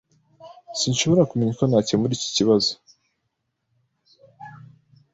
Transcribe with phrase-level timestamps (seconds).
[0.79, 2.71] Sinshobora kumenya uko nakemura iki kibazo.